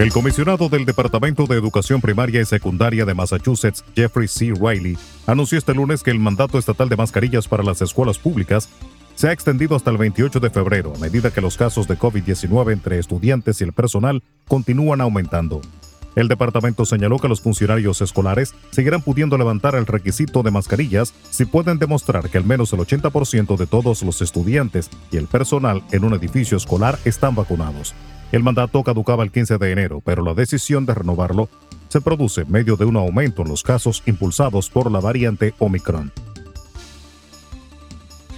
[0.00, 4.52] El comisionado del Departamento de Educación Primaria y Secundaria de Massachusetts, Jeffrey C.
[4.60, 8.68] Riley, anunció este lunes que el mandato estatal de mascarillas para las escuelas públicas
[9.14, 12.72] se ha extendido hasta el 28 de febrero a medida que los casos de COVID-19
[12.72, 15.60] entre estudiantes y el personal continúan aumentando.
[16.16, 21.44] El departamento señaló que los funcionarios escolares seguirán pudiendo levantar el requisito de mascarillas si
[21.44, 26.04] pueden demostrar que al menos el 80% de todos los estudiantes y el personal en
[26.04, 27.94] un edificio escolar están vacunados.
[28.32, 31.50] El mandato caducaba el 15 de enero, pero la decisión de renovarlo
[31.88, 36.10] se produce en medio de un aumento en los casos impulsados por la variante Omicron.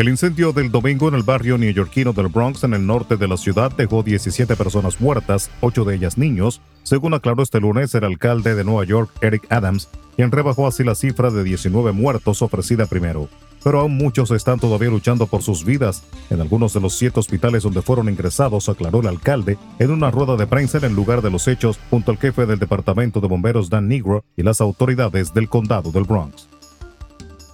[0.00, 3.36] El incendio del domingo en el barrio neoyorquino del Bronx en el norte de la
[3.36, 8.54] ciudad dejó 17 personas muertas, 8 de ellas niños, según aclaró este lunes el alcalde
[8.54, 13.28] de Nueva York, Eric Adams, quien rebajó así la cifra de 19 muertos ofrecida primero.
[13.62, 16.02] Pero aún muchos están todavía luchando por sus vidas.
[16.30, 20.36] En algunos de los siete hospitales donde fueron ingresados, aclaró el alcalde en una rueda
[20.36, 23.68] de prensa en el lugar de los hechos junto al jefe del departamento de bomberos
[23.68, 26.48] Dan Negro y las autoridades del condado del Bronx.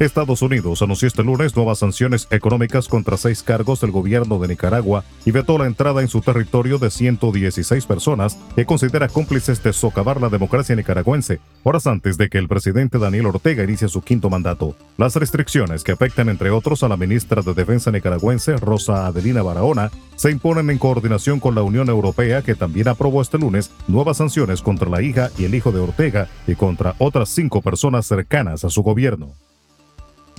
[0.00, 5.04] Estados Unidos anunció este lunes nuevas sanciones económicas contra seis cargos del gobierno de Nicaragua
[5.26, 10.18] y vetó la entrada en su territorio de 116 personas que considera cómplices de socavar
[10.18, 14.74] la democracia nicaragüense, horas antes de que el presidente Daniel Ortega inicie su quinto mandato.
[14.96, 19.90] Las restricciones que afectan entre otros a la ministra de Defensa nicaragüense, Rosa Adelina Barahona,
[20.16, 24.62] se imponen en coordinación con la Unión Europea que también aprobó este lunes nuevas sanciones
[24.62, 28.70] contra la hija y el hijo de Ortega y contra otras cinco personas cercanas a
[28.70, 29.34] su gobierno.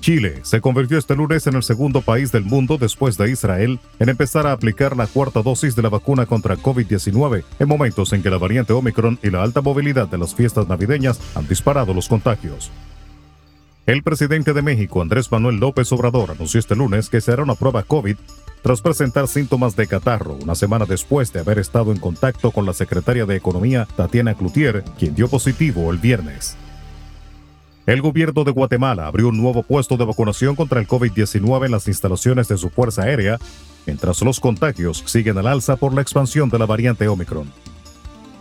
[0.00, 4.08] Chile se convirtió este lunes en el segundo país del mundo después de Israel en
[4.08, 8.30] empezar a aplicar la cuarta dosis de la vacuna contra COVID-19 en momentos en que
[8.30, 12.70] la variante Omicron y la alta movilidad de las fiestas navideñas han disparado los contagios.
[13.86, 17.54] El presidente de México, Andrés Manuel López Obrador, anunció este lunes que se hará una
[17.54, 18.16] prueba COVID
[18.62, 22.72] tras presentar síntomas de catarro una semana después de haber estado en contacto con la
[22.72, 26.56] secretaria de Economía, Tatiana Cloutier, quien dio positivo el viernes.
[27.86, 31.88] El gobierno de Guatemala abrió un nuevo puesto de vacunación contra el COVID-19 en las
[31.88, 33.38] instalaciones de su Fuerza Aérea,
[33.86, 37.50] mientras los contagios siguen al alza por la expansión de la variante Omicron.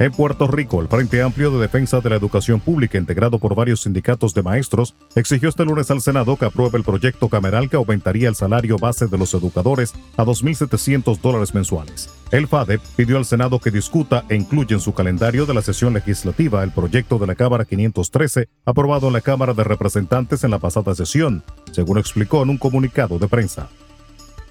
[0.00, 3.82] En Puerto Rico, el Frente Amplio de Defensa de la Educación Pública, integrado por varios
[3.82, 8.30] sindicatos de maestros, exigió este lunes al Senado que apruebe el proyecto cameral que aumentaría
[8.30, 12.08] el salario base de los educadores a 2.700 dólares mensuales.
[12.30, 15.92] El FADEP pidió al Senado que discuta e incluya en su calendario de la sesión
[15.92, 20.58] legislativa el proyecto de la Cámara 513, aprobado en la Cámara de Representantes en la
[20.58, 23.68] pasada sesión, según explicó en un comunicado de prensa.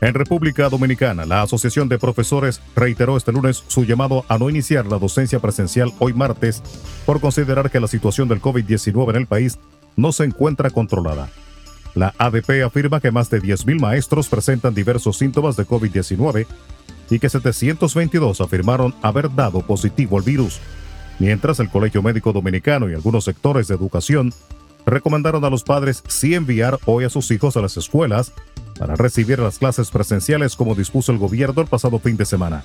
[0.02, 4.86] En República Dominicana, la Asociación de Profesores reiteró este lunes su llamado a no iniciar
[4.86, 6.64] la docencia presencial hoy martes
[7.06, 9.60] por considerar que la situación del COVID-19 en el país
[9.98, 11.30] no se encuentra controlada.
[11.96, 16.46] La ADP afirma que más de 10.000 maestros presentan diversos síntomas de COVID-19
[17.10, 20.62] y que 722 afirmaron haber dado positivo al virus,
[21.18, 24.34] mientras el Colegio Médico Dominicano y algunos sectores de educación
[24.86, 28.32] recomendaron a los padres sí enviar hoy a sus hijos a las escuelas
[28.80, 32.64] para recibir las clases presenciales como dispuso el gobierno el pasado fin de semana.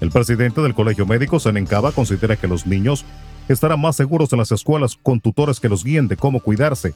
[0.00, 3.04] El presidente del Colegio Médico, Senencaba, considera que los niños
[3.48, 6.94] estarán más seguros en las escuelas con tutores que los guíen de cómo cuidarse,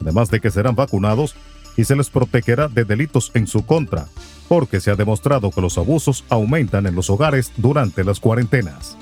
[0.00, 1.36] además de que serán vacunados
[1.76, 4.06] y se les protegerá de delitos en su contra,
[4.48, 8.96] porque se ha demostrado que los abusos aumentan en los hogares durante las cuarentenas.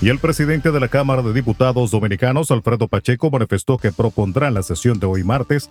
[0.00, 4.54] Y el presidente de la Cámara de Diputados Dominicanos, Alfredo Pacheco, manifestó que propondrá en
[4.54, 5.70] la sesión de hoy martes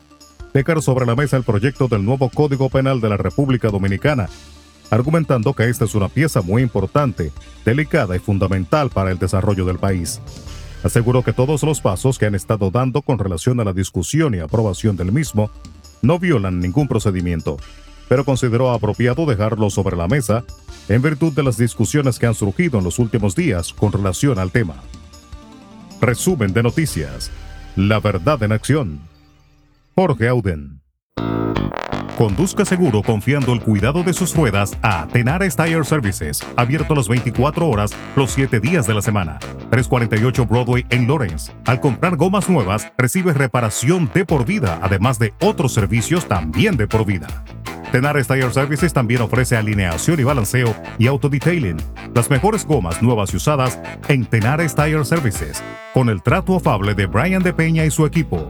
[0.54, 4.30] dejar sobre la mesa el proyecto del nuevo Código Penal de la República Dominicana,
[4.90, 7.32] argumentando que esta es una pieza muy importante,
[7.66, 10.22] delicada y fundamental para el desarrollo del país.
[10.84, 14.40] Aseguró que todos los pasos que han estado dando con relación a la discusión y
[14.40, 15.52] aprobación del mismo
[16.02, 17.58] no violan ningún procedimiento,
[18.10, 20.44] pero consideró apropiado dejarlo sobre la mesa
[20.90, 24.52] en virtud de las discusiones que han surgido en los últimos días con relación al
[24.52, 24.76] tema.
[26.02, 27.32] Resumen de noticias.
[27.76, 29.11] La verdad en acción.
[30.02, 30.82] Jorge Auden.
[32.18, 37.70] Conduzca seguro confiando el cuidado de sus ruedas a Tenares Tire Services, abierto las 24
[37.70, 39.38] horas, los 7 días de la semana.
[39.70, 41.52] 348 Broadway en Lawrence.
[41.66, 46.88] Al comprar gomas nuevas, recibe reparación de por vida, además de otros servicios también de
[46.88, 47.28] por vida.
[47.92, 51.78] Tenares Tire Services también ofrece alineación y balanceo y autodetailing.
[52.16, 55.62] Las mejores gomas nuevas y usadas en Tenares Tire Services,
[55.94, 58.50] con el trato afable de Brian de Peña y su equipo.